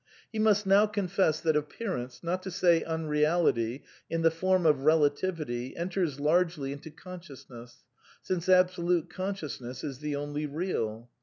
[0.33, 4.81] He must now confess that appearance, not to say unreal ity, in the form of
[4.81, 7.83] relativity, enters largely into conscious ness;
[8.23, 11.07] since Absolute Consciousness is the only Beal.